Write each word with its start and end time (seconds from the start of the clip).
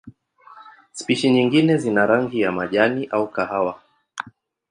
Spishi 0.91 1.29
nyingine 1.29 1.77
zina 1.77 2.05
rangi 2.05 2.41
ya 2.41 2.51
majani 2.51 3.05
au 3.05 3.31
kahawa. 3.31 3.81